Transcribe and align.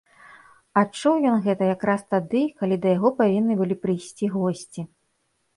Адчуў 0.81 1.19
ён 1.31 1.37
гэта 1.49 1.67
якраз 1.75 2.01
тады, 2.15 2.41
калі 2.63 2.79
да 2.87 2.95
яго 2.97 3.13
павінны 3.21 3.53
былі 3.63 3.75
прыйсці 3.85 4.25
госці. 4.39 4.81